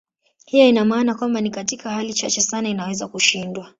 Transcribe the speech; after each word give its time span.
Hiyo 0.45 0.67
ina 0.69 0.85
maana 0.85 1.15
kwamba 1.15 1.41
ni 1.41 1.49
katika 1.51 1.89
hali 1.89 2.13
chache 2.13 2.41
sana 2.41 2.69
inaweza 2.69 3.07
kushindwa. 3.07 3.69